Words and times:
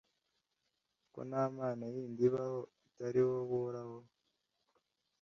ko 1.13 1.19
nta 1.29 1.43
mana 1.57 1.83
yindi 1.93 2.21
ibaho 2.27 2.59
itari 2.89 3.21
wowe, 3.27 3.39
uhoraho 3.57 3.97